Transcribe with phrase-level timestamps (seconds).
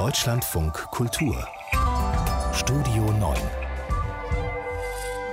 [0.00, 1.46] Deutschlandfunk Kultur
[2.54, 3.38] Studio 9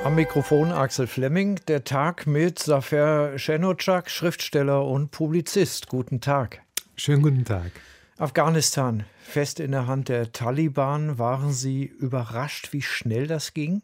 [0.04, 5.88] am Mikrofon Axel Flemming, der Tag mit Safer Shenocak, Schriftsteller und Publizist.
[5.88, 6.64] Guten Tag.
[6.98, 7.72] Schönen guten Tag.
[8.18, 11.18] Afghanistan, fest in der Hand der Taliban.
[11.18, 13.82] Waren Sie überrascht, wie schnell das ging?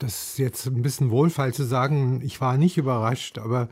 [0.00, 3.68] Das ist jetzt ein bisschen wohlfeil zu sagen, ich war nicht überrascht, aber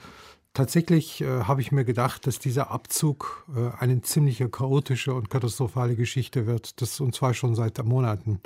[0.54, 5.96] tatsächlich äh, habe ich mir gedacht, dass dieser Abzug äh, eine ziemlich chaotische und katastrophale
[5.96, 6.80] Geschichte wird.
[6.80, 8.40] Das und zwar schon seit Monaten.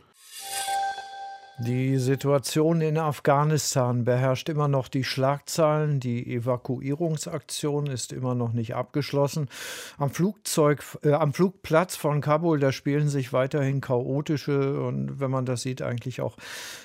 [1.61, 5.99] Die Situation in Afghanistan beherrscht immer noch die Schlagzeilen.
[5.99, 9.49] Die Evakuierungsaktion ist immer noch nicht abgeschlossen.
[9.99, 15.47] Am, Flugzeug, äh, am Flugplatz von Kabul, da spielen sich weiterhin chaotische und, wenn man
[15.47, 16.37] das sieht, eigentlich auch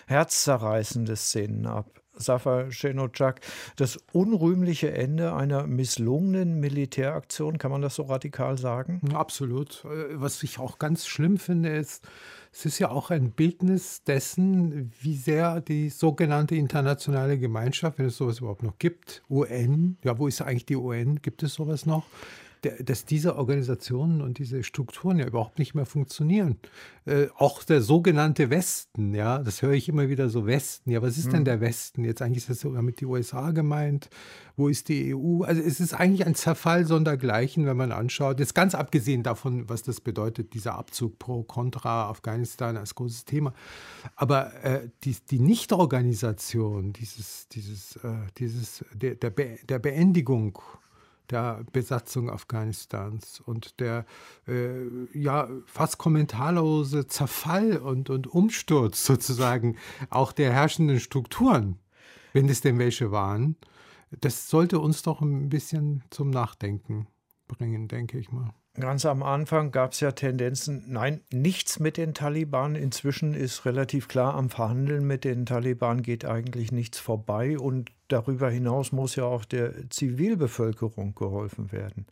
[0.07, 2.02] herzzerreißende Szenen ab.
[2.15, 3.41] Safar Shenocak,
[3.75, 9.01] das unrühmliche Ende einer misslungenen Militäraktion, kann man das so radikal sagen?
[9.13, 9.83] Absolut.
[9.85, 12.03] Äh, was ich auch ganz schlimm finde, ist,
[12.51, 18.17] es ist ja auch ein Bildnis dessen, wie sehr die sogenannte internationale Gemeinschaft, wenn es
[18.17, 21.19] sowas überhaupt noch gibt, UN, ja, wo ist eigentlich die UN?
[21.21, 22.05] Gibt es sowas noch?
[22.83, 26.57] Dass diese Organisationen und diese Strukturen ja überhaupt nicht mehr funktionieren.
[27.05, 30.91] Äh, auch der sogenannte Westen, ja, das höre ich immer wieder so Westen.
[30.91, 31.33] Ja, was ist hm.
[31.33, 32.05] denn der Westen?
[32.05, 34.09] Jetzt eigentlich ist das sogar mit die USA gemeint.
[34.55, 35.43] Wo ist die EU?
[35.43, 38.39] Also es ist eigentlich ein Zerfall sondergleichen, wenn man anschaut.
[38.39, 43.53] Jetzt ganz abgesehen davon, was das bedeutet, dieser Abzug pro Contra Afghanistan als großes Thema.
[44.15, 50.59] Aber äh, die, die Nichtorganisation dieses, dieses, äh, dieses, der, der, Be der Beendigung
[51.29, 54.05] der Besatzung Afghanistans und der
[54.47, 59.77] äh, ja fast kommentarlose Zerfall und, und Umsturz sozusagen
[60.09, 61.79] auch der herrschenden Strukturen,
[62.33, 63.55] wenn es denn welche waren,
[64.21, 67.07] das sollte uns doch ein bisschen zum Nachdenken
[67.47, 68.53] bringen, denke ich mal.
[68.79, 72.73] Ganz am Anfang gab es ja Tendenzen, nein, nichts mit den Taliban.
[72.73, 78.49] Inzwischen ist relativ klar, am Verhandeln mit den Taliban geht eigentlich nichts vorbei und darüber
[78.49, 82.07] hinaus muss ja auch der Zivilbevölkerung geholfen werden.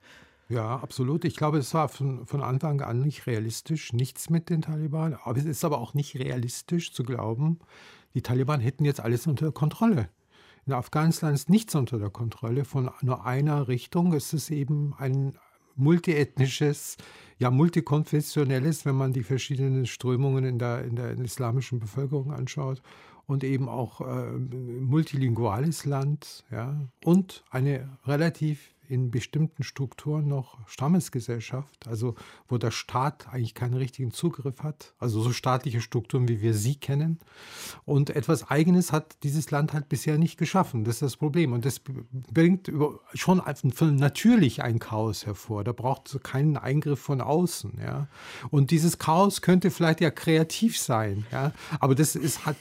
[0.50, 1.26] Ja, absolut.
[1.26, 5.18] Ich glaube, es war von, von Anfang an nicht realistisch, nichts mit den Taliban.
[5.24, 7.58] Aber es ist aber auch nicht realistisch zu glauben,
[8.14, 10.10] die Taliban hätten jetzt alles unter Kontrolle.
[10.68, 14.14] In Afghanistan ist nichts unter der Kontrolle von nur einer Richtung.
[14.14, 15.34] Es ist eben ein
[15.81, 16.97] multiethnisches,
[17.40, 22.81] ja multikonfessionelles, wenn man die verschiedenen Strömungen in der, in der islamischen Bevölkerung anschaut
[23.25, 31.88] und eben auch äh, multilinguales Land ja, und eine relativ in bestimmten Strukturen noch Stammesgesellschaft,
[31.88, 32.16] also
[32.50, 36.75] wo der Staat eigentlich keinen richtigen Zugriff hat, also so staatliche Strukturen, wie wir sie
[36.75, 37.19] kennen.
[37.85, 40.84] Und etwas Eigenes hat dieses Land halt bisher nicht geschaffen.
[40.84, 41.53] Das ist das Problem.
[41.53, 41.79] Und das
[42.34, 42.69] bringt
[43.13, 43.41] schon
[43.97, 45.63] natürlich ein Chaos hervor.
[45.63, 47.79] Da braucht es keinen Eingriff von außen.
[47.81, 48.09] Ja.
[48.50, 51.25] Und dieses Chaos könnte vielleicht ja kreativ sein.
[51.31, 51.53] Ja.
[51.79, 52.58] Aber das ist, hat,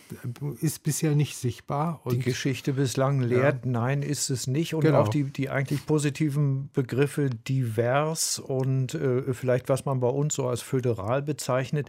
[0.60, 2.00] ist bisher nicht sichtbar.
[2.04, 3.70] Und die Geschichte bislang lehrt, ja.
[3.72, 4.74] nein, ist es nicht.
[4.74, 5.00] Und genau.
[5.00, 10.34] auch die, die eigentlich positive positiven Begriffe divers und äh, vielleicht, was man bei uns
[10.34, 11.88] so als föderal bezeichnet.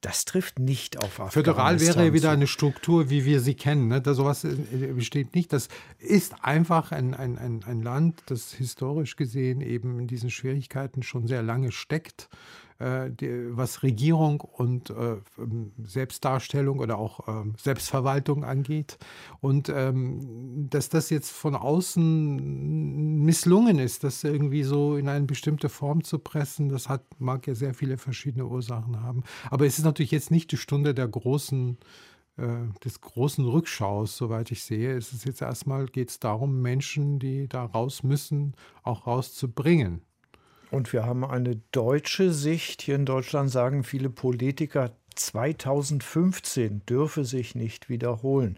[0.00, 1.44] Das trifft nicht auf Afghanistan.
[1.44, 3.88] Föderal wäre wieder eine Struktur, wie wir sie kennen.
[3.88, 4.00] Ne?
[4.00, 4.54] Da sowas äh,
[4.94, 5.52] besteht nicht.
[5.52, 5.68] Das
[5.98, 11.26] ist einfach ein, ein, ein, ein Land, das historisch gesehen eben in diesen Schwierigkeiten schon
[11.26, 12.28] sehr lange steckt
[12.80, 18.98] die, was Regierung und äh, ähm, Selbstdarstellung oder auch äh, Selbstverwaltung angeht.
[19.40, 25.68] Und ähm, dass das jetzt von außen misslungen ist, das irgendwie so in eine bestimmte
[25.68, 29.24] Form zu pressen, das hat, mag ja sehr viele verschiedene Ursachen haben.
[29.50, 31.78] Aber es ist natürlich jetzt nicht die Stunde der großen
[32.38, 34.96] äh, des großen Rückschaus, soweit ich sehe.
[34.96, 40.02] Es ist jetzt erstmal geht es darum, Menschen, die da raus müssen, auch rauszubringen.
[40.70, 42.82] Und wir haben eine deutsche Sicht.
[42.82, 48.56] Hier in Deutschland sagen viele Politiker, 2015 dürfe sich nicht wiederholen.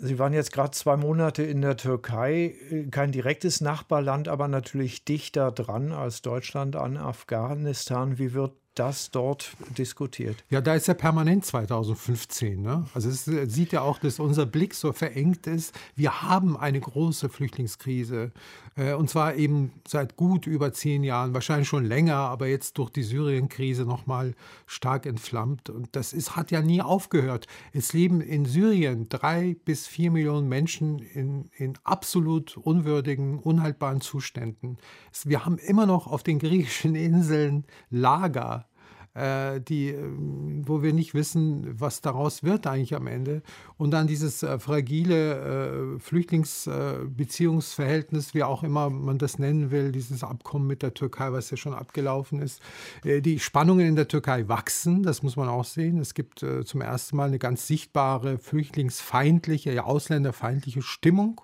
[0.00, 2.54] Sie waren jetzt gerade zwei Monate in der Türkei,
[2.92, 8.18] kein direktes Nachbarland, aber natürlich dichter dran als Deutschland an Afghanistan.
[8.18, 10.44] Wie wird das dort diskutiert.
[10.50, 12.62] Ja, da ist ja permanent 2015.
[12.62, 12.86] Ne?
[12.94, 15.74] Also es sieht ja auch, dass unser Blick so verengt ist.
[15.96, 18.32] Wir haben eine große Flüchtlingskrise.
[18.76, 22.90] Äh, und zwar eben seit gut über zehn Jahren, wahrscheinlich schon länger, aber jetzt durch
[22.90, 24.34] die Syrien-Krise nochmal
[24.66, 25.70] stark entflammt.
[25.70, 27.46] Und das ist, hat ja nie aufgehört.
[27.72, 34.78] Es leben in Syrien drei bis vier Millionen Menschen in, in absolut unwürdigen, unhaltbaren Zuständen.
[35.24, 38.67] Wir haben immer noch auf den griechischen Inseln Lager
[39.60, 39.98] die, äh,
[40.62, 43.42] wo wir nicht wissen, was daraus wird eigentlich am Ende.
[43.76, 50.24] Und dann dieses äh, fragile äh, Flüchtlingsbeziehungsverhältnis, wie auch immer man das nennen will, dieses
[50.24, 52.60] Abkommen mit der Türkei, was ja schon abgelaufen ist.
[53.04, 55.98] Äh, die Spannungen in der Türkei wachsen, das muss man auch sehen.
[55.98, 61.40] Es gibt äh, zum ersten Mal eine ganz sichtbare flüchtlingsfeindliche, ja ausländerfeindliche Stimmung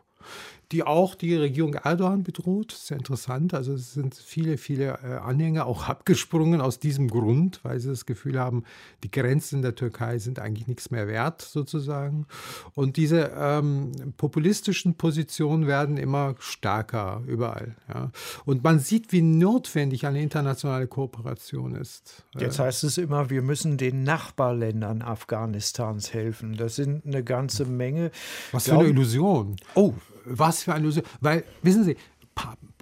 [0.75, 2.73] die auch die Regierung Erdogan bedroht.
[2.73, 3.55] Sehr interessant.
[3.55, 8.07] Also es sind viele, viele äh, Anhänger auch abgesprungen aus diesem Grund, weil sie das
[8.07, 8.65] Gefühl haben,
[9.05, 12.27] die Grenzen der Türkei sind eigentlich nichts mehr wert, sozusagen.
[12.75, 17.77] Und diese ähm, populistischen Positionen werden immer stärker überall.
[17.89, 18.11] Ja.
[18.45, 22.25] Und man sieht, wie notwendig eine internationale Kooperation ist.
[22.37, 26.57] Jetzt heißt es immer, wir müssen den Nachbarländern Afghanistans helfen.
[26.57, 28.11] Das sind eine ganze Menge.
[28.51, 29.55] Was für eine Illusion.
[29.77, 29.95] Oh,
[30.25, 31.05] was für eine Illusion.
[31.21, 31.97] Weil, wissen Sie,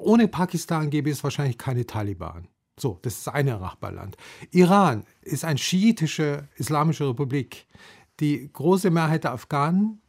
[0.00, 2.48] ohne Pakistan gäbe es wahrscheinlich keine Taliban.
[2.78, 4.16] So, das ist ein Nachbarland.
[4.50, 7.66] Iran ist eine schiitische islamische Republik.
[8.20, 10.00] Die große Mehrheit der Afghanen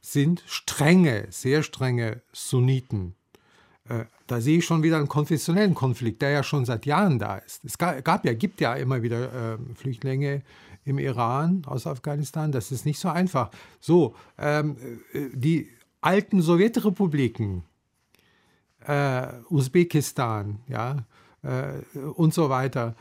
[0.00, 3.14] sind strenge, sehr strenge Sunniten.
[3.88, 7.38] Äh, da sehe ich schon wieder einen konfessionellen Konflikt, der ja schon seit Jahren da
[7.38, 7.64] ist.
[7.64, 10.42] Es gab ja, gibt ja immer wieder äh, Flüchtlinge
[10.84, 12.52] im Iran aus Afghanistan.
[12.52, 13.50] Das ist nicht so einfach.
[13.80, 14.76] So, ähm,
[15.12, 15.70] äh, die
[16.00, 17.64] alten Sowjetrepubliken,
[18.86, 21.06] äh, Usbekistan, ja,
[21.42, 22.94] äh, und so weiter.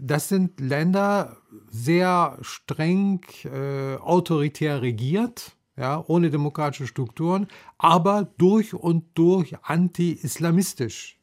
[0.00, 1.36] Das sind Länder
[1.68, 7.48] sehr streng äh, autoritär regiert, ja, ohne demokratische Strukturen,
[7.78, 11.18] aber durch und durch anti-islamistisch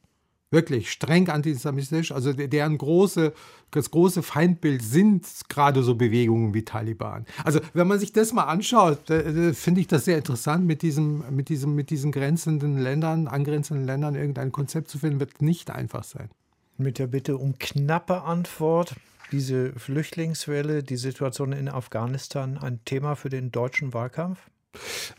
[0.52, 3.32] wirklich streng anti-islamistisch, also deren große,
[3.70, 7.26] das große Feindbild sind gerade so Bewegungen wie Taliban.
[7.42, 11.48] Also wenn man sich das mal anschaut, finde ich das sehr interessant, mit diesem, mit
[11.48, 16.28] diesem, mit diesen grenzenden Ländern, angrenzenden Ländern irgendein Konzept zu finden, wird nicht einfach sein.
[16.76, 18.94] Mit der Bitte um knappe Antwort.
[19.30, 24.38] Diese Flüchtlingswelle, die Situation in Afghanistan, ein Thema für den deutschen Wahlkampf?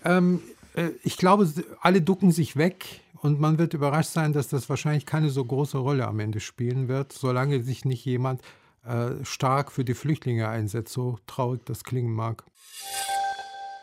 [0.06, 0.42] Ähm,
[0.76, 1.52] äh, ich glaube,
[1.82, 5.78] alle ducken sich weg und man wird überrascht sein, dass das wahrscheinlich keine so große
[5.78, 8.42] Rolle am Ende spielen wird, solange sich nicht jemand
[8.86, 12.44] äh, stark für die Flüchtlinge einsetzt, so traurig das klingen mag.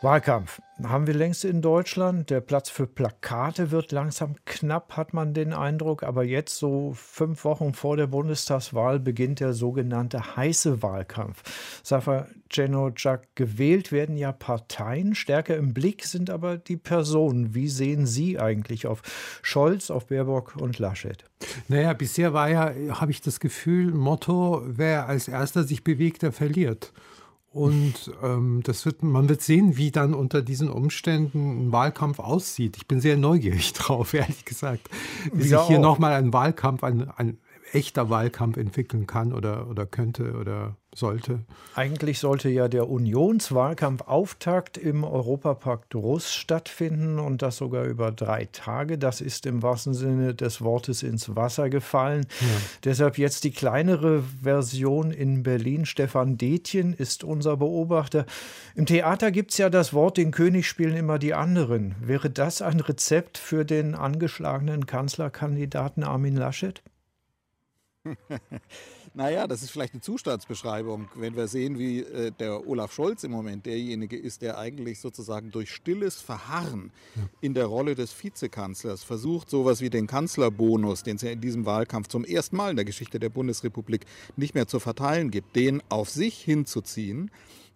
[0.03, 2.31] Wahlkampf haben wir längst in Deutschland.
[2.31, 6.01] Der Platz für Plakate wird langsam knapp, hat man den Eindruck.
[6.01, 11.43] Aber jetzt, so fünf Wochen vor der Bundestagswahl, beginnt der sogenannte heiße Wahlkampf.
[11.83, 15.13] Safa Cenocak, gewählt werden ja Parteien.
[15.13, 17.53] Stärker im Blick sind aber die Personen.
[17.53, 19.03] Wie sehen Sie eigentlich auf
[19.43, 21.23] Scholz, auf Baerbock und Laschet?
[21.67, 26.31] Naja, bisher war ja, habe ich das Gefühl, Motto, wer als erster sich bewegt, der
[26.31, 26.91] verliert.
[27.53, 32.77] Und ähm, das wird, man wird sehen, wie dann unter diesen Umständen ein Wahlkampf aussieht.
[32.77, 34.89] Ich bin sehr neugierig drauf, ehrlich gesagt,
[35.33, 37.37] wie sich hier nochmal ein Wahlkampf, ein, ein
[37.73, 41.39] echter Wahlkampf entwickeln kann oder, oder könnte oder sollte.
[41.73, 48.97] Eigentlich sollte ja der Unionswahlkampfauftakt im Europapark Druss stattfinden und das sogar über drei Tage.
[48.97, 52.25] Das ist im wahrsten Sinne des Wortes ins Wasser gefallen.
[52.41, 52.47] Ja.
[52.83, 55.85] Deshalb jetzt die kleinere Version in Berlin.
[55.85, 58.25] Stefan Detjen ist unser Beobachter.
[58.75, 61.95] Im Theater gibt es ja das Wort, den König spielen immer die anderen.
[62.01, 66.81] Wäre das ein Rezept für den angeschlagenen Kanzlerkandidaten Armin Laschet?
[69.13, 71.09] naja, das ist vielleicht eine Zustandsbeschreibung.
[71.15, 75.51] Wenn wir sehen, wie äh, der Olaf Scholz im Moment derjenige ist, der eigentlich sozusagen
[75.51, 76.91] durch stilles Verharren
[77.41, 81.65] in der Rolle des Vizekanzlers versucht, sowas wie den Kanzlerbonus, den es ja in diesem
[81.65, 84.05] Wahlkampf zum ersten Mal in der Geschichte der Bundesrepublik
[84.35, 87.29] nicht mehr zu verteilen gibt, den auf sich hinzuziehen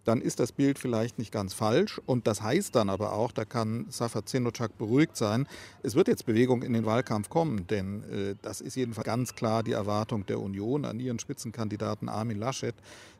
[0.06, 2.00] dann ist das Bild vielleicht nicht ganz falsch.
[2.06, 5.48] Und das heißt dann aber auch, da kann Safar Zenocak beruhigt sein,
[5.82, 9.62] es wird jetzt Bewegung in den Wahlkampf kommen, denn äh, das ist jedenfalls ganz klar
[9.62, 12.74] die Erwartung der Union an ihren Spitzenkandidaten Armin Laschet.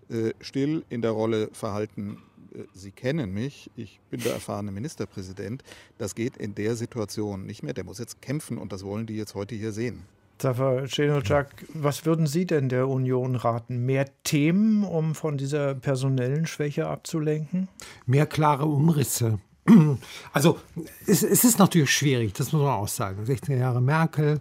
[0.09, 2.19] Äh, still in der Rolle verhalten,
[2.55, 5.65] äh, Sie kennen mich, ich bin der erfahrene Ministerpräsident.
[5.99, 7.75] Das geht in der Situation nicht mehr.
[7.75, 10.05] Der muss jetzt kämpfen und das wollen die jetzt heute hier sehen.
[10.39, 13.87] Zafer Cenocak, was würden Sie denn der Union raten?
[13.87, 17.69] Mehr Themen, um von dieser personellen Schwäche abzulenken?
[18.05, 19.39] Mehr klare Umrisse.
[20.33, 20.59] Also
[21.07, 23.25] es, es, ist natürlich schwierig, das muss man auch sagen.
[23.25, 24.41] 16 Jahre Merkel,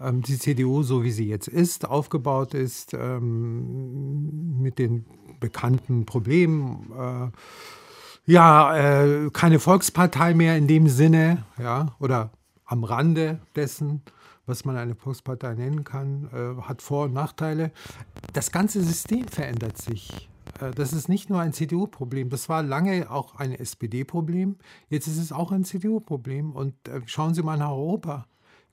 [0.00, 5.06] ähm, die CDU, so wie sie jetzt ist, aufgebaut ist, ähm, mit den
[5.38, 6.90] bekannten Problemen.
[6.98, 12.30] Äh, ja, äh, keine Volkspartei mehr in dem Sinne, ja, oder
[12.64, 14.02] am Rande dessen
[14.46, 17.72] was man eine Volkspartei nennen kann, äh, hat Vor- und Nachteile.
[18.32, 20.28] Das ganze System verändert sich.
[20.60, 22.30] Äh, das ist nicht nur ein CDU-Problem.
[22.30, 24.56] Das war lange auch ein SPD-Problem.
[24.88, 26.52] Jetzt ist es auch ein CDU-Problem.
[26.52, 28.26] Und äh, schauen Sie mal nach Europa.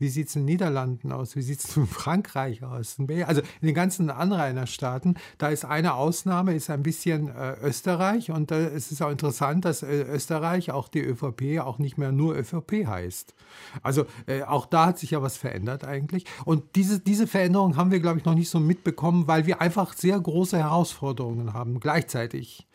[0.03, 1.37] Wie sieht es in den Niederlanden aus?
[1.37, 2.97] Wie sieht es in Frankreich aus?
[3.25, 8.29] Also in den ganzen Anrainerstaaten, da ist eine Ausnahme, ist ein bisschen äh, Österreich.
[8.29, 12.11] Und äh, es ist auch interessant, dass äh, Österreich, auch die ÖVP, auch nicht mehr
[12.11, 13.33] nur ÖVP heißt.
[13.81, 16.25] Also äh, auch da hat sich ja was verändert eigentlich.
[16.43, 19.93] Und diese, diese Veränderung haben wir, glaube ich, noch nicht so mitbekommen, weil wir einfach
[19.93, 22.67] sehr große Herausforderungen haben gleichzeitig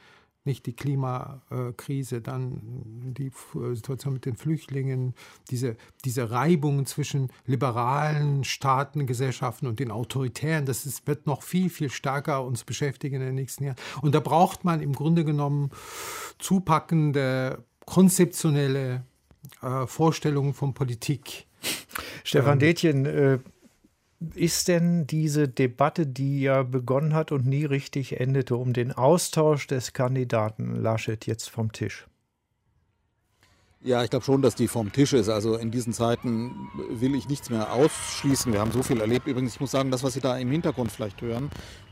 [0.48, 2.60] nicht die Klimakrise, dann
[3.16, 3.30] die
[3.74, 5.14] Situation mit den Flüchtlingen,
[5.50, 11.70] diese, diese Reibungen zwischen liberalen Staaten, Gesellschaften und den autoritären, das ist, wird noch viel,
[11.70, 13.76] viel stärker uns beschäftigen in den nächsten Jahren.
[14.02, 15.70] Und da braucht man im Grunde genommen
[16.38, 19.04] zupackende, konzeptionelle
[19.62, 21.46] äh, Vorstellungen von Politik.
[22.24, 23.38] Stefan ähm, Detjen, äh,
[24.34, 29.66] ist denn diese Debatte, die ja begonnen hat und nie richtig endete, um den Austausch
[29.66, 32.06] des Kandidaten Laschet jetzt vom Tisch?
[33.80, 35.28] Ja, ich glaube schon, dass die vom Tisch ist.
[35.28, 38.52] Also in diesen Zeiten will ich nichts mehr ausschließen.
[38.52, 39.28] Wir haben so viel erlebt.
[39.28, 41.48] Übrigens, ich muss sagen, das, was Sie da im Hintergrund vielleicht hören,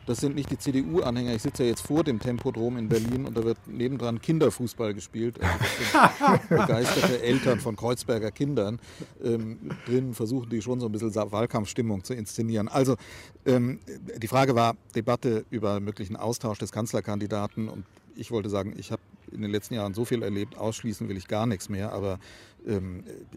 [0.06, 1.34] das sind nicht die CDU-Anhänger.
[1.34, 5.38] Ich sitze ja jetzt vor dem Tempodrom in Berlin und da wird nebendran Kinderfußball gespielt.
[5.42, 8.80] Also das sind begeisterte Eltern von Kreuzberger Kindern.
[9.22, 12.68] Ähm, drin versuchen die schon so ein bisschen Wahlkampfstimmung zu inszenieren.
[12.68, 12.96] Also
[13.44, 13.80] ähm,
[14.16, 17.84] die Frage war Debatte über möglichen Austausch des Kanzlerkandidaten und
[18.14, 21.28] ich wollte sagen, ich habe in den letzten Jahren so viel erlebt, ausschließen will ich
[21.28, 22.18] gar nichts mehr, aber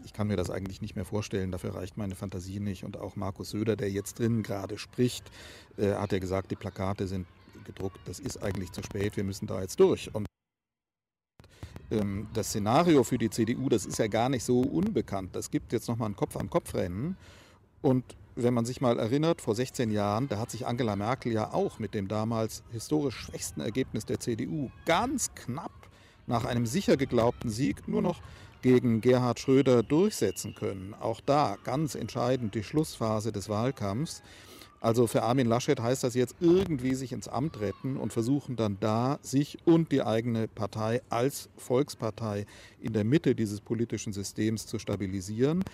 [0.04, 2.84] ich kann mir das eigentlich nicht mehr vorstellen, dafür reicht meine Fantasie nicht.
[2.84, 5.30] Und auch Markus Söder, der jetzt drin gerade spricht,
[5.76, 7.26] äh, hat ja gesagt, die Plakate sind
[7.64, 10.12] gedruckt, das ist eigentlich zu spät, wir müssen da jetzt durch.
[10.14, 10.26] Und
[11.90, 15.36] ähm, das Szenario für die CDU, das ist ja gar nicht so unbekannt.
[15.36, 17.16] Das gibt jetzt nochmal ein Kopf-an-Kopf-Rennen.
[17.82, 18.04] Und
[18.36, 21.78] wenn man sich mal erinnert, vor 16 Jahren, da hat sich Angela Merkel ja auch
[21.78, 25.72] mit dem damals historisch schwächsten Ergebnis der CDU ganz knapp
[26.30, 28.22] nach einem sicher geglaubten Sieg nur noch
[28.62, 30.94] gegen Gerhard Schröder durchsetzen können.
[30.98, 34.22] Auch da ganz entscheidend die Schlussphase des Wahlkampfs.
[34.80, 38.78] Also für Armin Laschet heißt das jetzt irgendwie sich ins Amt retten und versuchen dann
[38.80, 42.46] da sich und die eigene Partei als Volkspartei
[42.80, 45.64] in der Mitte dieses politischen Systems zu stabilisieren.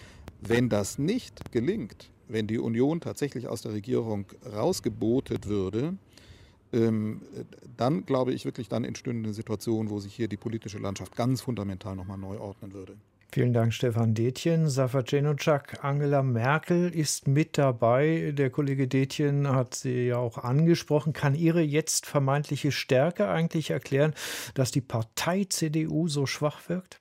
[0.40, 5.96] Wenn das nicht gelingt, wenn die Union tatsächlich aus der Regierung rausgebotet würde,
[6.72, 11.40] dann glaube ich wirklich, dann entstünde eine Situation, wo sich hier die politische Landschaft ganz
[11.40, 12.96] fundamental nochmal neu ordnen würde.
[13.32, 14.68] Vielen Dank, Stefan Detjen.
[14.68, 18.32] Safar Cenocak, Angela Merkel ist mit dabei.
[18.32, 21.12] Der Kollege Detjen hat sie ja auch angesprochen.
[21.12, 24.14] Kann Ihre jetzt vermeintliche Stärke eigentlich erklären,
[24.54, 26.98] dass die Partei CDU so schwach wirkt?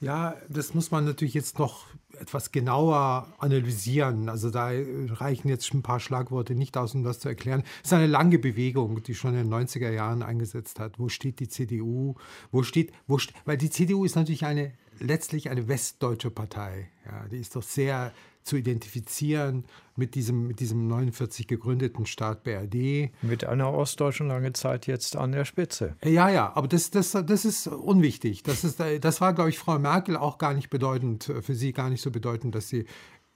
[0.00, 1.86] Ja, das muss man natürlich jetzt noch
[2.18, 4.28] etwas genauer analysieren.
[4.28, 7.62] Also da reichen jetzt ein paar Schlagworte nicht aus, um das zu erklären.
[7.82, 10.98] Es ist eine lange Bewegung, die schon in den 90er Jahren eingesetzt hat.
[10.98, 12.14] Wo steht die CDU?
[12.50, 16.90] Wo steht, wo, weil die CDU ist natürlich eine letztlich eine westdeutsche Partei.
[17.06, 18.12] Ja, die ist doch sehr
[18.42, 19.64] zu identifizieren
[19.96, 23.10] mit diesem, mit diesem 49 gegründeten Staat BRD.
[23.22, 25.96] Mit einer ostdeutschen lange Zeit jetzt an der Spitze.
[26.04, 28.42] Ja, ja, aber das, das, das ist unwichtig.
[28.42, 31.90] Das, ist, das war, glaube ich, Frau Merkel auch gar nicht bedeutend, für sie gar
[31.90, 32.86] nicht so bedeutend, dass sie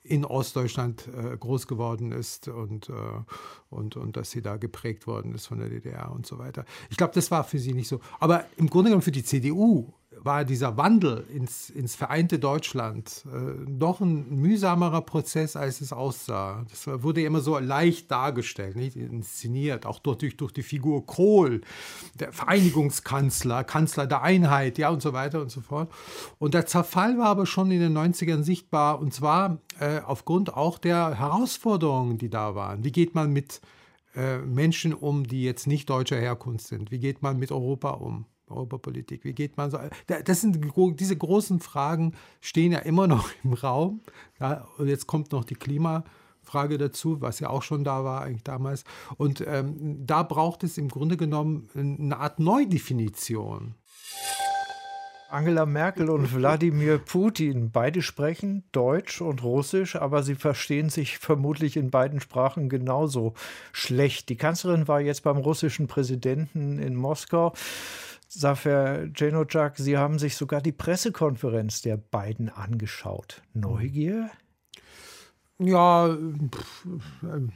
[0.05, 2.93] in Ostdeutschland äh, groß geworden ist und, äh,
[3.71, 6.67] und, und dass sie da geprägt worden ist von der DDR und so weiter.
[6.91, 8.01] Ich glaube, das war für sie nicht so.
[8.21, 13.65] Aber im Grunde genommen für die CDU war dieser Wandel ins, ins vereinte Deutschland äh,
[13.67, 16.65] doch ein mühsamerer Prozess, als es aussah.
[16.71, 21.61] Das wurde immer so leicht dargestellt, nicht inszeniert, auch durch, durch die Figur Kohl,
[22.15, 25.91] der Vereinigungskanzler, Kanzler der Einheit, ja und so weiter und so fort.
[26.39, 30.79] Und der Zerfall war aber schon in den 90ern sichtbar und zwar äh, aufgrund auch
[30.79, 32.85] der Herausforderungen, die da waren.
[32.85, 33.61] Wie geht man mit
[34.15, 36.91] äh, Menschen um, die jetzt nicht deutscher Herkunft sind?
[36.91, 38.27] Wie geht man mit Europa um?
[38.49, 39.25] Europapolitik?
[39.25, 39.79] Wie geht man so?
[40.07, 40.61] Das sind
[41.01, 44.01] diese großen Fragen stehen ja immer noch im Raum.
[44.41, 48.45] Ja, und jetzt kommt noch die Klimafrage dazu, was ja auch schon da war eigentlich
[48.45, 48.85] damals.
[49.17, 53.75] Und ähm, da braucht es im Grunde genommen eine Art Neudefinition.
[55.35, 61.77] Angela Merkel und Wladimir Putin, beide sprechen Deutsch und Russisch, aber sie verstehen sich vermutlich
[61.77, 63.35] in beiden Sprachen genauso
[63.73, 64.29] schlecht.
[64.29, 67.53] Die Kanzlerin war jetzt beim russischen Präsidenten in Moskau.
[68.29, 73.43] Safer Cenocak, Sie haben sich sogar die Pressekonferenz der beiden angeschaut.
[73.53, 74.31] Neugier?
[75.61, 76.17] Ja,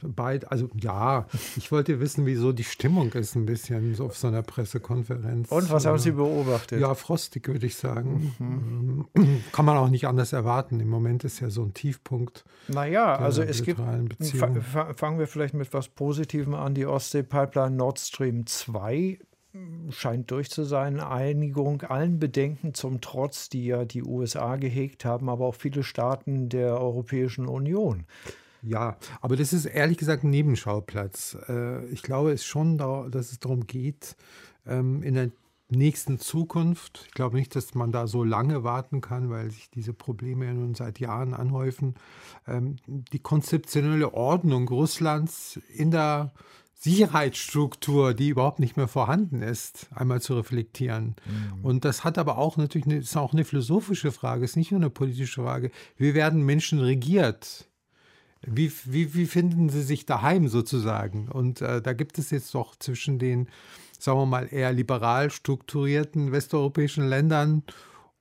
[0.01, 4.29] beid, also ja, ich wollte wissen, wieso die Stimmung ist ein bisschen so auf so
[4.29, 5.51] einer Pressekonferenz.
[5.51, 6.79] Und was haben Sie beobachtet?
[6.79, 8.33] Ja, frostig würde ich sagen.
[8.39, 9.41] Mhm.
[9.51, 10.79] Kann man auch nicht anders erwarten.
[10.79, 12.45] Im Moment ist ja so ein Tiefpunkt.
[12.69, 18.45] Naja, also es gibt, fangen wir vielleicht mit was Positivem an, die Ostsee-Pipeline Nord Stream
[18.45, 19.19] 2
[19.89, 20.99] scheint durch zu sein.
[20.99, 26.49] Einigung allen Bedenken zum Trotz, die ja die USA gehegt haben, aber auch viele Staaten
[26.49, 28.05] der Europäischen Union.
[28.61, 31.37] Ja, aber das ist ehrlich gesagt ein Nebenschauplatz.
[31.47, 34.15] Äh, ich glaube es schon, dass es darum geht,
[34.65, 35.31] ähm, in der
[35.69, 39.93] nächsten Zukunft, ich glaube nicht, dass man da so lange warten kann, weil sich diese
[39.93, 41.95] Probleme ja nun seit Jahren anhäufen,
[42.47, 46.33] ähm, die konzeptionelle Ordnung Russlands in der
[46.81, 51.17] Sicherheitsstruktur, die überhaupt nicht mehr vorhanden ist, einmal zu reflektieren.
[51.25, 51.65] Mhm.
[51.65, 54.79] Und das hat aber auch natürlich eine, ist auch eine philosophische Frage, ist nicht nur
[54.79, 55.71] eine politische Frage.
[55.97, 57.67] Wie werden Menschen regiert?
[58.47, 61.27] Wie, wie, wie finden sie sich daheim sozusagen?
[61.27, 63.49] Und äh, da gibt es jetzt doch zwischen den,
[63.99, 67.63] sagen wir mal, eher liberal strukturierten westeuropäischen Ländern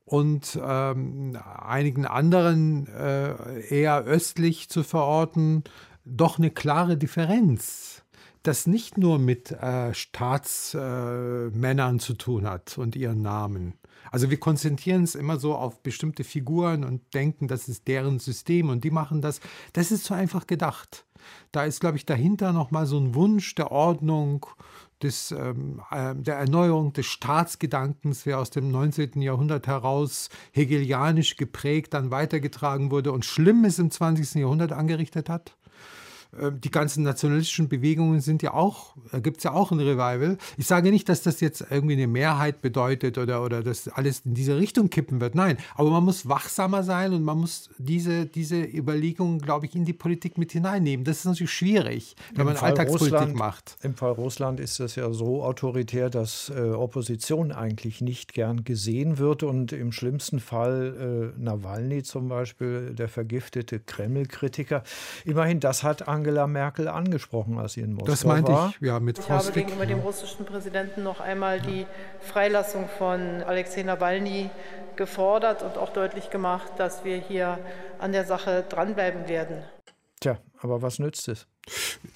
[0.05, 5.63] und ähm, einigen anderen äh, eher östlich zu verorten,
[6.05, 8.03] doch eine klare Differenz
[8.49, 13.75] das nicht nur mit äh, Staatsmännern äh, zu tun hat und ihren Namen.
[14.11, 18.71] Also wir konzentrieren uns immer so auf bestimmte Figuren und denken, das ist deren System
[18.71, 19.41] und die machen das.
[19.75, 21.05] Das ist so einfach gedacht.
[21.53, 24.47] Da ist, glaube ich, dahinter nochmal so ein Wunsch der Ordnung,
[25.03, 29.23] des, ähm, äh, der Erneuerung des Staatsgedankens, der aus dem 19.
[29.23, 34.41] Jahrhundert heraus hegelianisch geprägt dann weitergetragen wurde und Schlimmes im 20.
[34.41, 35.57] Jahrhundert angerichtet hat.
[36.39, 40.37] Ähm, die ganzen nationalistischen Bewegungen sind ja auch, da gibt es ja auch ein Revival.
[40.57, 44.35] Ich sage nicht, dass das jetzt irgendwie eine Mehrheit bedeutet oder, oder dass alles in
[44.35, 45.35] diese Richtung kippen wird.
[45.35, 49.85] Nein, aber man muss wachsamer sein und man muss diese, diese Überlegungen, glaube ich, in
[49.85, 51.05] die Politik mit hineinnehmen.
[51.05, 53.77] Das ist natürlich schwierig, wenn Im man Fall Alltagspolitik Russland, macht.
[53.83, 59.19] Im Fall Russland ist das ja so autoritär, dass äh, Opposition eigentlich nicht gern gesehen
[59.19, 64.83] wird und im schlimmsten Fall äh, Nawalny zum Beispiel, der vergiftete Kreml-Kritiker.
[65.25, 68.71] Immerhin, das hat Angela Angela Merkel angesprochen, als sie in Moskau das meinte war.
[68.71, 71.87] Ich, ja, mit ich habe gegenüber dem russischen Präsidenten noch einmal die
[72.21, 74.51] Freilassung von Alexei Nawalny
[74.97, 77.59] gefordert und auch deutlich gemacht, dass wir hier
[77.99, 79.63] an der Sache dranbleiben werden.
[80.21, 81.47] Tja, aber was nützt es?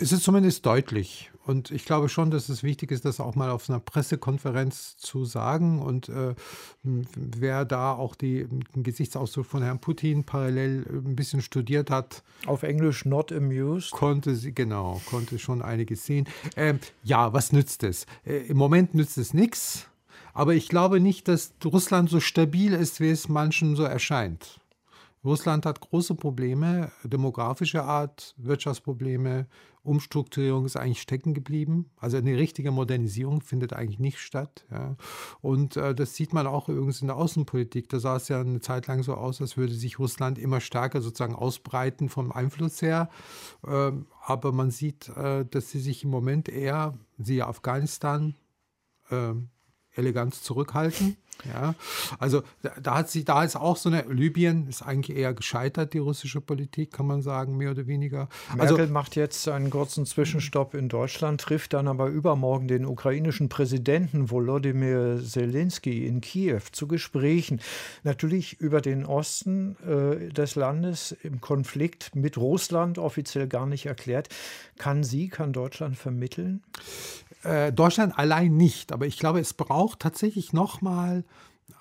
[0.00, 1.30] Es ist zumindest deutlich.
[1.44, 5.24] Und ich glaube schon, dass es wichtig ist, das auch mal auf einer Pressekonferenz zu
[5.24, 5.82] sagen.
[5.82, 6.34] Und äh,
[6.82, 12.22] wer da auch die, den Gesichtsausdruck von Herrn Putin parallel äh, ein bisschen studiert hat.
[12.46, 13.90] Auf Englisch not amused.
[13.90, 16.28] Konnte sie, genau, konnte schon einiges sehen.
[16.56, 18.06] Ähm, ja, was nützt es?
[18.24, 19.88] Äh, Im Moment nützt es nichts.
[20.34, 24.61] Aber ich glaube nicht, dass Russland so stabil ist, wie es manchen so erscheint.
[25.24, 29.46] Russland hat große Probleme, demografischer Art, Wirtschaftsprobleme,
[29.84, 31.90] Umstrukturierung ist eigentlich stecken geblieben.
[31.96, 34.64] Also eine richtige Modernisierung findet eigentlich nicht statt.
[34.70, 34.96] Ja.
[35.40, 37.88] Und äh, das sieht man auch übrigens in der Außenpolitik.
[37.88, 41.00] Da sah es ja eine Zeit lang so aus, als würde sich Russland immer stärker
[41.00, 43.10] sozusagen ausbreiten vom Einfluss her.
[43.66, 48.34] Ähm, aber man sieht, äh, dass sie sich im Moment eher, siehe Afghanistan,
[49.10, 49.34] äh,
[49.94, 51.16] elegant zurückhalten.
[51.44, 51.74] Ja,
[52.20, 52.42] also
[52.80, 56.40] da, hat sie, da ist auch so eine, Libyen ist eigentlich eher gescheitert, die russische
[56.40, 58.28] Politik, kann man sagen, mehr oder weniger.
[58.54, 63.48] Merkel also, macht jetzt einen kurzen Zwischenstopp in Deutschland, trifft dann aber übermorgen den ukrainischen
[63.48, 67.60] Präsidenten Volodymyr Zelensky in Kiew zu Gesprächen.
[68.04, 74.28] Natürlich über den Osten äh, des Landes im Konflikt mit Russland offiziell gar nicht erklärt.
[74.78, 76.62] Kann sie, kann Deutschland vermitteln?
[77.42, 81.24] Äh, Deutschland allein nicht, aber ich glaube, es braucht tatsächlich nochmal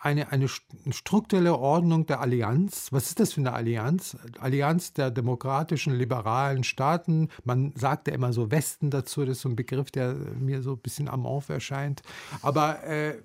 [0.02, 2.88] eine, eine strukturelle Ordnung der Allianz.
[2.92, 4.18] Was ist das für eine Allianz?
[4.40, 7.30] Allianz der demokratischen, liberalen Staaten.
[7.44, 10.74] Man sagt ja immer so Westen dazu, das ist so ein Begriff, der mir so
[10.74, 12.02] ein bisschen am Auf erscheint.
[12.42, 13.16] Aber äh,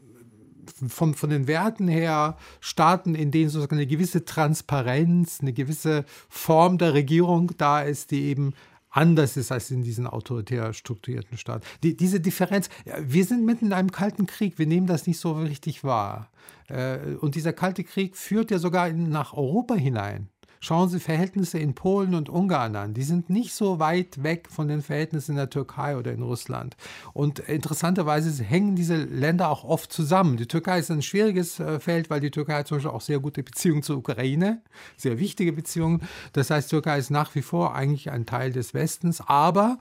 [0.88, 6.76] von, von den Werten her Staaten, in denen sozusagen eine gewisse Transparenz, eine gewisse Form
[6.76, 8.52] der Regierung da ist, die eben
[8.96, 11.64] anders ist als in diesen autoritär strukturierten Staaten.
[11.82, 15.32] Die, diese Differenz, wir sind mitten in einem kalten Krieg, wir nehmen das nicht so
[15.32, 16.30] richtig wahr.
[16.68, 20.28] Äh, und dieser kalte Krieg führt ja sogar nach Europa hinein.
[20.60, 22.94] Schauen Sie Verhältnisse in Polen und Ungarn an.
[22.94, 26.76] Die sind nicht so weit weg von den Verhältnissen in der Türkei oder in Russland.
[27.12, 30.36] Und interessanterweise hängen diese Länder auch oft zusammen.
[30.36, 33.42] Die Türkei ist ein schwieriges äh, Feld, weil die Türkei zum Beispiel auch sehr gute
[33.42, 34.62] Beziehungen zur Ukraine,
[34.96, 36.02] sehr wichtige Beziehungen.
[36.32, 39.78] Das heißt, Türkei ist nach wie vor eigentlich ein Teil des Westens, aber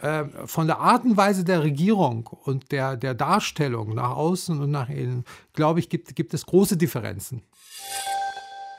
[0.00, 4.70] äh, von der Art und Weise der Regierung und der, der Darstellung nach außen und
[4.70, 7.42] nach innen, glaube ich, gibt, gibt es große Differenzen.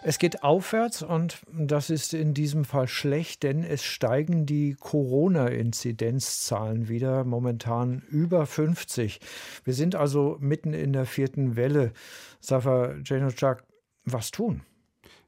[0.04, 6.88] Es geht aufwärts und das ist in diesem Fall schlecht, denn es steigen die Corona-Inzidenzzahlen
[6.88, 9.20] wieder, momentan über 50.
[9.64, 11.94] Wir sind also mitten in der vierten Welle.
[12.40, 13.64] Safa Janocak,
[14.06, 14.62] was tun?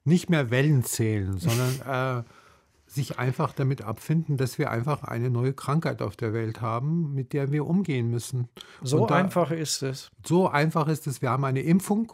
[0.04, 1.82] Nicht mehr Wellen zählen, sondern
[2.20, 2.24] äh,
[2.86, 7.34] sich einfach damit abfinden, dass wir einfach eine neue Krankheit auf der Welt haben, mit
[7.34, 8.50] der wir umgehen müssen.
[8.82, 10.10] So da, einfach ist es.
[10.26, 11.22] So einfach ist es.
[11.22, 12.14] Wir haben eine Impfung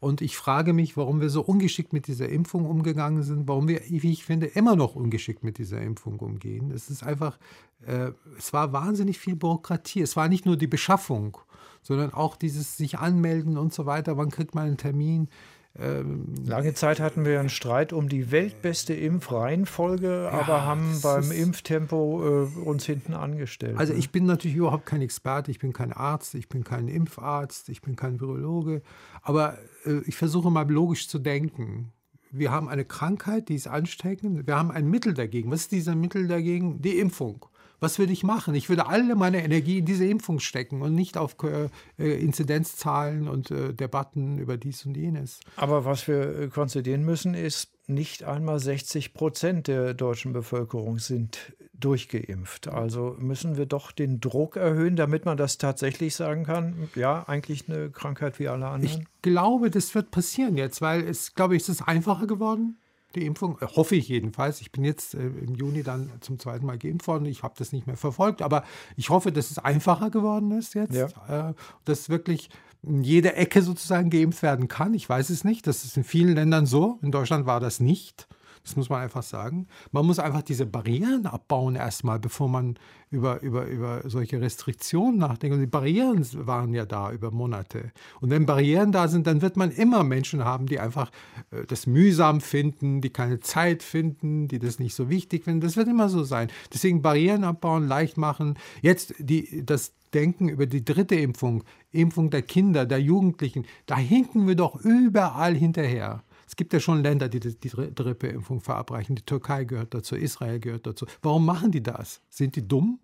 [0.00, 3.80] und ich frage mich, warum wir so ungeschickt mit dieser Impfung umgegangen sind, warum wir,
[3.88, 6.70] wie ich finde, immer noch ungeschickt mit dieser Impfung umgehen.
[6.70, 7.38] Es ist einfach,
[7.84, 10.00] äh, es war wahnsinnig viel Bürokratie.
[10.00, 11.38] Es war nicht nur die Beschaffung,
[11.82, 14.16] sondern auch dieses sich anmelden und so weiter.
[14.16, 15.28] Wann kriegt man einen Termin?
[15.76, 21.30] Ähm, Lange Zeit hatten wir einen Streit um die weltbeste Impfreihenfolge, ja, aber haben beim
[21.30, 23.78] Impftempo äh, uns hinten angestellt.
[23.78, 23.98] Also ne?
[23.98, 27.80] ich bin natürlich überhaupt kein Experte, ich bin kein Arzt, ich bin kein Impfarzt, ich
[27.80, 28.82] bin kein Virologe,
[29.22, 31.92] aber äh, ich versuche mal logisch zu denken.
[32.30, 35.50] Wir haben eine Krankheit, die ist ansteckend, wir haben ein Mittel dagegen.
[35.50, 36.82] Was ist dieser Mittel dagegen?
[36.82, 37.46] Die Impfung
[37.80, 38.54] was würde ich machen?
[38.54, 43.50] Ich würde alle meine Energie in diese Impfung stecken und nicht auf äh, Inzidenzzahlen und
[43.50, 45.40] äh, Debatten über dies und jenes.
[45.56, 51.54] Aber was wir äh, konzidieren müssen, ist, nicht einmal 60 Prozent der deutschen Bevölkerung sind
[51.72, 52.68] durchgeimpft.
[52.68, 57.68] Also müssen wir doch den Druck erhöhen, damit man das tatsächlich sagen kann, ja, eigentlich
[57.68, 59.00] eine Krankheit wie alle anderen.
[59.00, 62.76] Ich glaube, das wird passieren jetzt, weil es, glaube ich, ist es einfacher geworden
[63.14, 63.58] die Impfung.
[63.60, 64.60] Äh, hoffe ich jedenfalls.
[64.60, 67.26] Ich bin jetzt äh, im Juni dann zum zweiten Mal geimpft worden.
[67.26, 68.64] Ich habe das nicht mehr verfolgt, aber
[68.96, 70.94] ich hoffe, dass es einfacher geworden ist jetzt.
[70.94, 71.50] Ja.
[71.50, 72.50] Äh, dass wirklich
[72.82, 74.94] in jeder Ecke sozusagen geimpft werden kann.
[74.94, 75.66] Ich weiß es nicht.
[75.66, 76.98] Das ist in vielen Ländern so.
[77.02, 78.28] In Deutschland war das nicht.
[78.68, 79.66] Das muss man einfach sagen.
[79.92, 82.78] Man muss einfach diese Barrieren abbauen erstmal, bevor man
[83.10, 85.54] über, über, über solche Restriktionen nachdenkt.
[85.54, 87.92] Und die Barrieren waren ja da über Monate.
[88.20, 91.10] Und wenn Barrieren da sind, dann wird man immer Menschen haben, die einfach
[91.50, 95.62] äh, das mühsam finden, die keine Zeit finden, die das nicht so wichtig finden.
[95.62, 96.48] Das wird immer so sein.
[96.70, 98.58] Deswegen Barrieren abbauen, leicht machen.
[98.82, 104.46] Jetzt die, das Denken über die dritte Impfung, Impfung der Kinder, der Jugendlichen, da hinken
[104.46, 106.22] wir doch überall hinterher.
[106.48, 109.14] Es gibt ja schon Länder, die die Grippeimpfung verabreichen.
[109.14, 111.04] Die Türkei gehört dazu, Israel gehört dazu.
[111.20, 112.22] Warum machen die das?
[112.30, 113.00] Sind die dumm?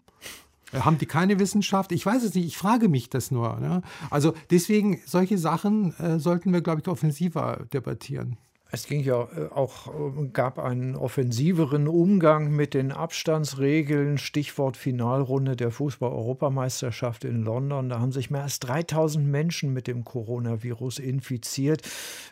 [0.72, 1.92] Äh, haben die keine Wissenschaft?
[1.92, 3.60] Ich weiß es nicht, ich frage mich das nur.
[3.60, 3.82] Ne?
[4.08, 8.38] Also deswegen, solche Sachen äh, sollten wir, glaube ich, offensiver debattieren.
[8.74, 14.18] Es ging ja äh, auch, äh, gab einen offensiveren Umgang mit den Abstandsregeln.
[14.18, 17.88] Stichwort Finalrunde der Fußball-Europameisterschaft in London.
[17.88, 21.82] Da haben sich mehr als 3000 Menschen mit dem Coronavirus infiziert.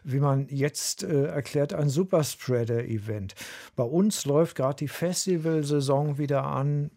[0.02, 3.37] Wie man jetzt äh, erklärt, ein Superspreader-Event.
[3.76, 6.90] Bei uns läuft gerade die Festivalsaison wieder an.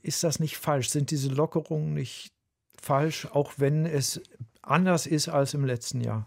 [0.00, 0.88] Ist das nicht falsch?
[0.88, 2.32] Sind diese Lockerungen nicht
[2.80, 4.22] falsch, auch wenn es
[4.62, 6.26] anders ist als im letzten Jahr?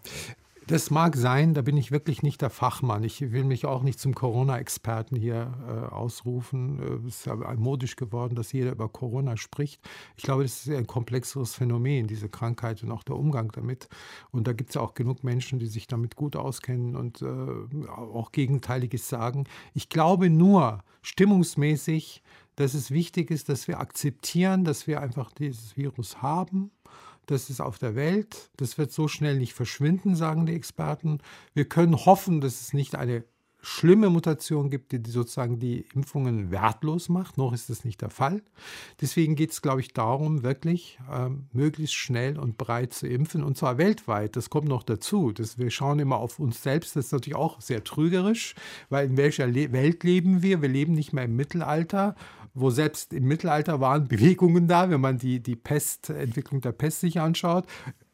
[0.72, 3.04] Das mag sein, da bin ich wirklich nicht der Fachmann.
[3.04, 6.80] Ich will mich auch nicht zum Corona-Experten hier äh, ausrufen.
[6.80, 9.82] Äh, es ist ja modisch geworden, dass jeder über Corona spricht.
[10.16, 13.90] Ich glaube, das ist ein komplexeres Phänomen, diese Krankheit und auch der Umgang damit.
[14.32, 17.90] Und da gibt es ja auch genug Menschen, die sich damit gut auskennen und äh,
[17.90, 19.48] auch Gegenteiliges sagen.
[19.74, 22.24] Ich glaube nur stimmungsmäßig,
[22.56, 26.72] dass es wichtig ist, dass wir akzeptieren, dass wir einfach dieses Virus haben
[27.32, 28.50] das ist auf der Welt.
[28.58, 31.20] Das wird so schnell nicht verschwinden, sagen die Experten.
[31.54, 33.24] Wir können hoffen, dass es nicht eine
[33.62, 37.38] schlimme Mutation gibt, die sozusagen die Impfungen wertlos macht.
[37.38, 38.42] Noch ist das nicht der Fall.
[39.00, 43.58] Deswegen geht es, glaube ich, darum, wirklich ähm, möglichst schnell und breit zu impfen und
[43.58, 44.36] zwar weltweit.
[44.36, 45.32] Das kommt noch dazu.
[45.32, 46.96] Das, wir schauen immer auf uns selbst.
[46.96, 48.56] Das ist natürlich auch sehr trügerisch,
[48.90, 50.62] weil in welcher Le Welt leben wir?
[50.62, 52.16] Wir leben nicht mehr im Mittelalter
[52.54, 57.20] wo selbst im Mittelalter waren Bewegungen da, wenn man die, die Pestentwicklung der Pest sich
[57.20, 57.66] anschaut.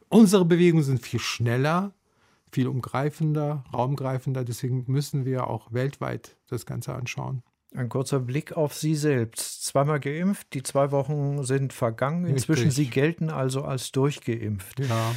[0.10, 1.94] Unsere Bewegungen sind viel schneller,
[2.52, 4.44] viel umgreifender, raumgreifender.
[4.44, 7.44] Deswegen müssen wir auch weltweit das Ganze anschauen.
[7.76, 9.66] Ein kurzer Blick auf Sie selbst.
[9.66, 12.26] Zweimal geimpft, die zwei Wochen sind vergangen.
[12.26, 12.86] Inzwischen Richtig.
[12.86, 14.80] Sie gelten also als durchgeimpft.
[14.80, 15.14] Ja.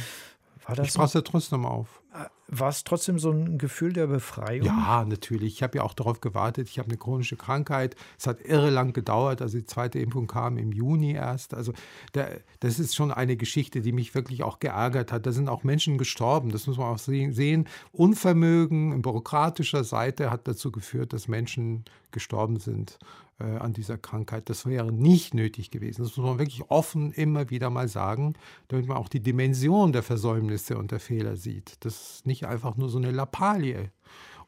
[0.65, 2.01] War das ich passe trotzdem auf.
[2.13, 4.65] Äh, war es trotzdem so ein Gefühl der Befreiung?
[4.65, 5.53] Ja, natürlich.
[5.53, 6.67] Ich habe ja auch darauf gewartet.
[6.69, 7.95] Ich habe eine chronische Krankheit.
[8.19, 9.41] Es hat irre lang gedauert.
[9.41, 11.53] Also die zweite Impfung kam im Juni erst.
[11.53, 11.71] Also
[12.13, 15.25] der, das ist schon eine Geschichte, die mich wirklich auch geärgert hat.
[15.25, 16.51] Da sind auch Menschen gestorben.
[16.51, 17.67] Das muss man auch sehen.
[17.93, 22.99] Unvermögen bürokratischer Seite hat dazu geführt, dass Menschen gestorben sind
[23.41, 24.49] an dieser Krankheit.
[24.49, 26.03] Das wäre nicht nötig gewesen.
[26.03, 28.33] Das muss man wirklich offen immer wieder mal sagen,
[28.67, 31.77] damit man auch die Dimension der Versäumnisse und der Fehler sieht.
[31.81, 33.91] Das ist nicht einfach nur so eine Lappalie.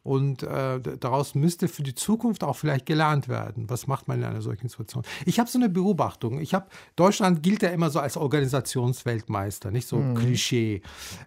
[0.03, 3.69] Und äh, daraus müsste für die Zukunft auch vielleicht gelernt werden.
[3.69, 5.05] Was macht man in einer solchen Situation?
[5.25, 6.41] Ich habe so eine Beobachtung.
[6.41, 10.15] Ich habe Deutschland gilt ja immer so als Organisationsweltmeister, nicht so mhm.
[10.15, 10.81] Klischee.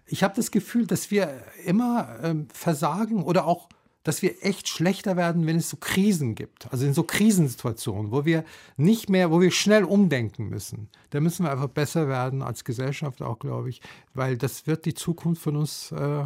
[0.05, 3.67] Ich habe das Gefühl, dass wir immer ähm, versagen oder auch
[4.07, 6.71] dass wir echt schlechter werden, wenn es so Krisen gibt.
[6.71, 8.45] Also in so Krisensituationen, wo wir
[8.77, 10.87] nicht mehr, wo wir schnell umdenken müssen.
[11.09, 13.81] Da müssen wir einfach besser werden als Gesellschaft auch, glaube ich,
[14.13, 16.25] weil das wird die Zukunft von uns äh,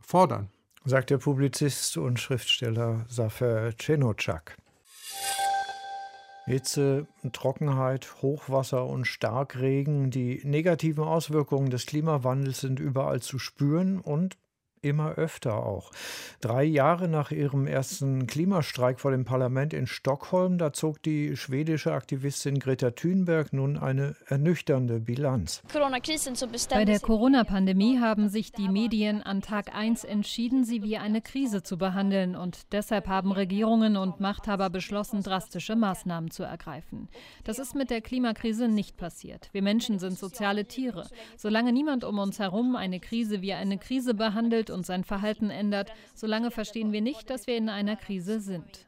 [0.00, 0.48] fordern.
[0.84, 4.56] Sagt der Publizist und Schriftsteller Safer Cenocak.
[6.46, 10.10] Hitze, Trockenheit, Hochwasser und Starkregen.
[10.10, 14.36] Die negativen Auswirkungen des Klimawandels sind überall zu spüren und
[14.82, 15.90] immer öfter auch.
[16.40, 21.92] Drei Jahre nach ihrem ersten Klimastreik vor dem Parlament in Stockholm, da zog die schwedische
[21.92, 25.62] Aktivistin Greta Thunberg nun eine ernüchternde Bilanz.
[26.70, 31.62] Bei der Corona-Pandemie haben sich die Medien an Tag 1 entschieden, sie wie eine Krise
[31.62, 37.08] zu behandeln und deshalb haben Regierungen und Machthaber beschlossen, drastische Maßnahmen zu ergreifen.
[37.44, 39.50] Das ist mit der Klimakrise nicht passiert.
[39.52, 41.06] Wir Menschen sind soziale Tiere.
[41.36, 45.92] Solange niemand um uns herum eine Krise wie eine Krise behandelt, und sein Verhalten ändert,
[46.14, 48.86] solange verstehen wir nicht, dass wir in einer Krise sind.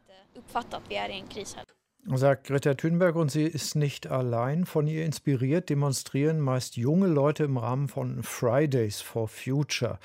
[2.05, 4.66] Sagt Greta Thunberg und sie ist nicht allein.
[4.66, 10.01] Von ihr inspiriert demonstrieren meist junge Leute im Rahmen von Fridays for Future.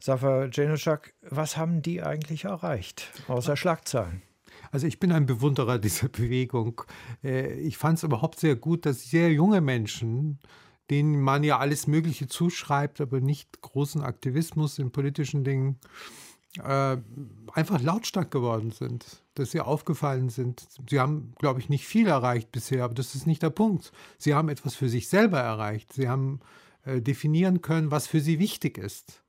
[0.00, 4.22] Safa Januszak, was haben die eigentlich erreicht, außer Schlagzeilen?
[4.72, 6.82] Also ich bin ein Bewunderer dieser Bewegung.
[7.22, 10.38] Äh, ich fand es überhaupt sehr gut, dass sehr junge Menschen
[10.90, 15.78] denen man ja alles Mögliche zuschreibt, aber nicht großen Aktivismus in politischen Dingen,
[16.62, 16.96] äh,
[17.52, 20.66] einfach lautstark geworden sind, dass sie aufgefallen sind.
[20.88, 23.92] Sie haben, glaube ich, nicht viel erreicht bisher, aber das ist nicht der Punkt.
[24.18, 25.92] Sie haben etwas für sich selber erreicht.
[25.92, 26.40] Sie haben
[26.84, 29.24] äh, definieren können, was für sie wichtig ist.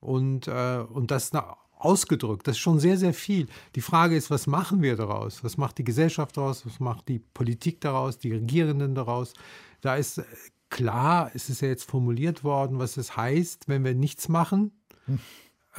[0.00, 1.30] Und, äh, und das
[1.78, 2.46] ausgedrückt.
[2.46, 3.46] Das ist schon sehr, sehr viel.
[3.74, 5.42] Die Frage ist, was machen wir daraus?
[5.42, 6.66] Was macht die Gesellschaft daraus?
[6.66, 8.18] Was macht die Politik daraus?
[8.18, 9.32] Die Regierenden daraus?
[9.80, 10.24] Da ist äh,
[10.72, 14.72] klar, es ist ja jetzt formuliert worden, was es heißt, wenn wir nichts machen.
[15.06, 15.20] Hm.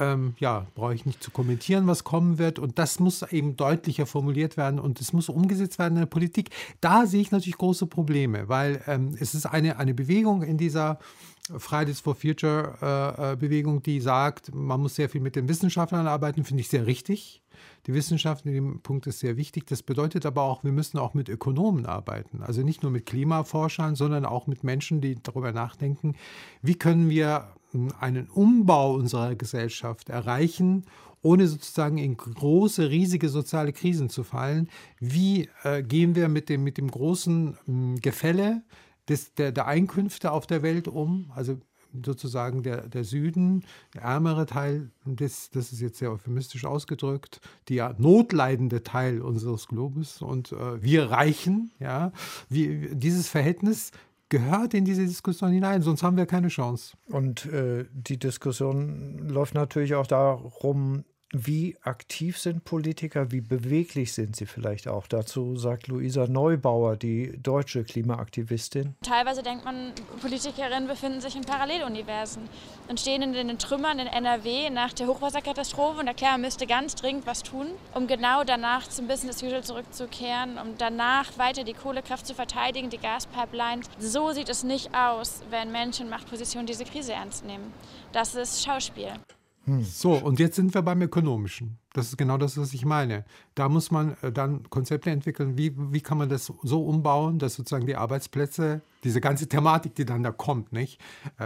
[0.00, 2.58] Ähm, ja, brauche ich nicht zu kommentieren, was kommen wird.
[2.58, 6.50] Und das muss eben deutlicher formuliert werden und es muss umgesetzt werden in der Politik.
[6.80, 10.98] Da sehe ich natürlich große Probleme, weil ähm, es ist eine, eine Bewegung in dieser
[11.58, 16.08] Fridays for Future äh, äh, Bewegung, die sagt, man muss sehr viel mit den Wissenschaftlern
[16.08, 17.43] arbeiten, finde ich sehr richtig.
[17.86, 19.66] Die Wissenschaft in dem Punkt ist sehr wichtig.
[19.66, 22.42] Das bedeutet aber auch, wir müssen auch mit Ökonomen arbeiten.
[22.42, 26.14] Also nicht nur mit Klimaforschern, sondern auch mit Menschen, die darüber nachdenken,
[26.62, 30.84] wie können wir hm, einen Umbau unserer Gesellschaft erreichen,
[31.22, 34.68] ohne sozusagen in große, riesige soziale Krisen zu fallen.
[35.00, 38.62] Wie äh, gehen wir mit dem, mit dem großen äh, Gefälle
[39.08, 41.32] des, der, der Einkünfte auf der Welt um?
[41.34, 41.58] Also
[42.04, 47.94] sozusagen der, der Süden, der ärmere Teil, des, das ist jetzt sehr euphemistisch ausgedrückt, der
[47.98, 52.12] notleidende Teil unseres Globus und äh, wir Reichen, ja,
[52.48, 53.92] wie, dieses Verhältnis
[54.28, 56.96] gehört in diese Diskussion hinein, sonst haben wir keine Chance.
[57.06, 64.36] Und äh, die Diskussion läuft natürlich auch darum, wie aktiv sind Politiker, wie beweglich sind
[64.36, 65.08] sie vielleicht auch?
[65.08, 68.94] Dazu sagt Luisa Neubauer, die deutsche Klimaaktivistin.
[69.02, 72.42] Teilweise denkt man, Politikerinnen befinden sich in Paralleluniversen
[72.88, 76.94] und stehen in den Trümmern in NRW nach der Hochwasserkatastrophe und erklären, man müsste ganz
[76.94, 82.26] dringend was tun, um genau danach zum Business Usual zurückzukehren, um danach weiter die Kohlekraft
[82.26, 83.88] zu verteidigen, die Gaspipelines.
[83.98, 87.72] So sieht es nicht aus, wenn Menschen in Machtpositionen diese Krise ernst nehmen.
[88.12, 89.12] Das ist Schauspiel.
[89.64, 89.82] Hm.
[89.82, 91.78] So, und jetzt sind wir beim Ökonomischen.
[91.94, 93.24] Das ist genau das, was ich meine.
[93.54, 97.54] Da muss man äh, dann Konzepte entwickeln, wie, wie kann man das so umbauen, dass
[97.54, 101.00] sozusagen die Arbeitsplätze, diese ganze Thematik, die dann da kommt, nicht?
[101.38, 101.44] Äh,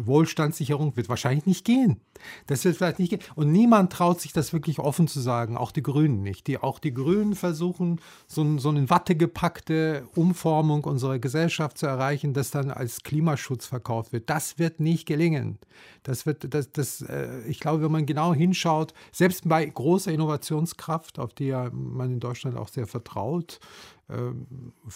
[0.00, 2.00] Wohlstandssicherung wird wahrscheinlich nicht gehen.
[2.46, 3.30] Das wird vielleicht nicht.
[3.34, 6.46] Und niemand traut sich das wirklich offen zu sagen, auch die Grünen nicht.
[6.46, 12.34] Die, auch die Grünen versuchen, so, so eine Watte gepackte Umformung unserer Gesellschaft zu erreichen,
[12.34, 14.30] das dann als Klimaschutz verkauft wird.
[14.30, 15.58] Das wird nicht gelingen.
[16.02, 21.18] Das wird, das, das, äh, ich glaube, wenn man genau hinschaut, selbst bei großer Innovationskraft,
[21.18, 23.60] auf die ja man in Deutschland auch sehr vertraut,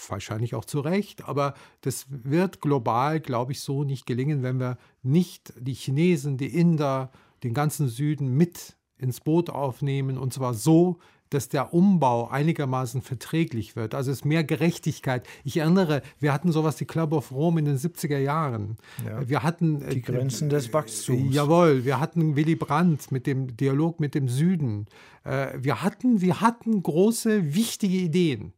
[0.09, 4.79] wahrscheinlich auch zu Recht, aber das wird global, glaube ich, so nicht gelingen, wenn wir
[5.03, 7.11] nicht die Chinesen, die Inder,
[7.43, 10.99] den ganzen Süden mit ins Boot aufnehmen und zwar so,
[11.33, 13.95] dass der Umbau einigermaßen verträglich wird.
[13.95, 15.27] Also es ist mehr Gerechtigkeit.
[15.45, 18.77] Ich erinnere, wir hatten sowas wie Club of Rome in den 70er Jahren.
[19.07, 21.35] Ja, wir hatten die äh, Grenzen äh, des Wachstums.
[21.35, 24.87] Jawohl, wir hatten Willy Brandt mit dem Dialog mit dem Süden.
[25.25, 28.53] Äh, wir hatten, wir hatten große, wichtige Ideen.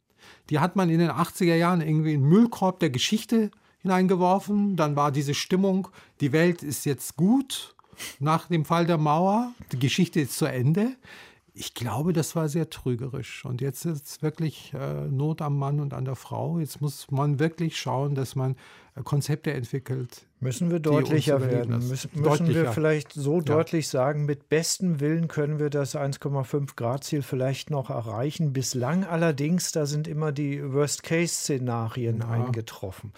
[0.49, 4.75] Die hat man in den 80er Jahren irgendwie in den Müllkorb der Geschichte hineingeworfen.
[4.75, 5.87] Dann war diese Stimmung,
[6.21, 7.75] die Welt ist jetzt gut
[8.19, 9.53] nach dem Fall der Mauer.
[9.71, 10.95] Die Geschichte ist zu Ende.
[11.57, 13.45] Ich glaube, das war sehr trügerisch.
[13.45, 16.59] Und jetzt ist es wirklich äh, Not am Mann und an der Frau.
[16.59, 18.57] Jetzt muss man wirklich schauen, dass man
[18.95, 20.27] äh, Konzepte entwickelt.
[20.41, 21.77] Müssen wir deutlicher werden?
[21.77, 22.63] Müssen, müssen deutlicher.
[22.63, 23.43] wir vielleicht so ja.
[23.43, 28.51] deutlich sagen, mit bestem Willen können wir das 1,5 Grad Ziel vielleicht noch erreichen.
[28.51, 32.29] Bislang allerdings, da sind immer die Worst-Case-Szenarien ja.
[32.29, 33.13] eingetroffen.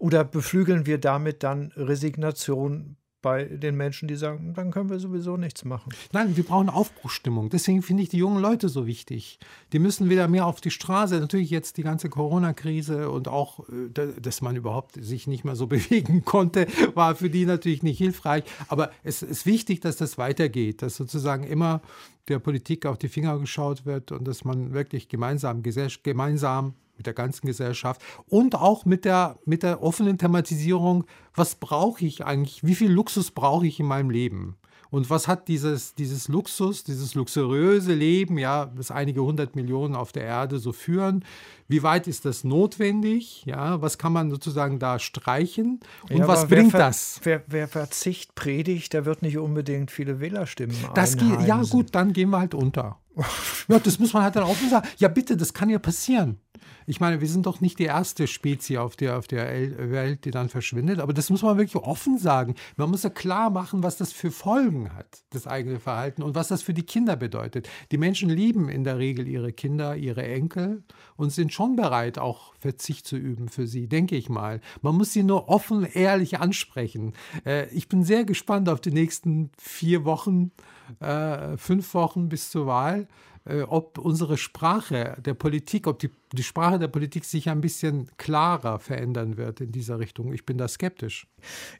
[0.00, 5.36] Oder beflügeln wir damit dann Resignation bei den Menschen, die sagen, dann können wir sowieso
[5.36, 5.92] nichts machen.
[6.12, 7.50] Nein, wir brauchen Aufbruchstimmung.
[7.50, 9.40] Deswegen finde ich die jungen Leute so wichtig.
[9.72, 11.18] Die müssen wieder mehr auf die Straße.
[11.18, 15.66] Natürlich jetzt die ganze Corona-Krise und auch, äh, dass man überhaupt sich nicht mehr so
[15.76, 18.44] bewegen konnte, war für die natürlich nicht hilfreich.
[18.68, 21.80] Aber es ist wichtig, dass das weitergeht, dass sozusagen immer
[22.28, 25.64] der Politik auf die Finger geschaut wird und dass man wirklich gemeinsam,
[26.04, 31.04] gemeinsam mit der ganzen Gesellschaft und auch mit der, mit der offenen Thematisierung,
[31.34, 34.56] was brauche ich eigentlich, wie viel Luxus brauche ich in meinem Leben?
[34.90, 40.12] Und was hat dieses, dieses Luxus, dieses luxuriöse Leben, ja, das einige hundert Millionen auf
[40.12, 41.24] der Erde so führen,
[41.68, 43.44] wie weit ist das notwendig?
[43.44, 45.80] Ja, was kann man sozusagen da streichen?
[46.10, 47.20] Und ja, was bringt das?
[47.22, 52.12] Wer, wer, Verzicht predigt, der wird nicht unbedingt viele Wählerstimmen das geht, Ja, gut, dann
[52.12, 52.98] gehen wir halt unter.
[53.68, 54.88] ja, das muss man halt dann offen sagen.
[54.98, 56.38] Ja, bitte, das kann ja passieren.
[56.86, 59.46] Ich meine, wir sind doch nicht die erste Spezie auf der, auf der
[59.90, 62.54] Welt, die dann verschwindet, aber das muss man wirklich offen sagen.
[62.76, 66.48] Man muss ja klar machen, was das für Folgen hat, das eigene Verhalten und was
[66.48, 67.68] das für die Kinder bedeutet.
[67.90, 70.84] Die Menschen lieben in der Regel ihre Kinder, ihre Enkel
[71.16, 74.60] und sind schon bereit, auch Verzicht zu üben für sie, denke ich mal.
[74.82, 77.14] Man muss sie nur offen, ehrlich ansprechen.
[77.44, 80.52] Äh, ich bin sehr gespannt auf die nächsten vier Wochen,
[81.00, 83.08] äh, fünf Wochen bis zur Wahl
[83.46, 88.10] äh, ob unsere Sprache der Politik, ob die, die Sprache der Politik sich ein bisschen
[88.18, 90.32] klarer verändern wird in dieser Richtung.
[90.32, 91.28] Ich bin da skeptisch.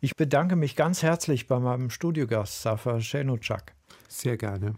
[0.00, 3.74] Ich bedanke mich ganz herzlich bei meinem Studiogast, Safa Schenuchak.
[4.08, 4.76] Sehr gerne.